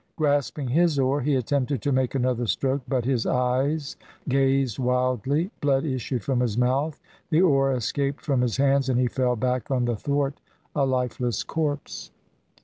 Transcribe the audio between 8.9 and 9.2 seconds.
he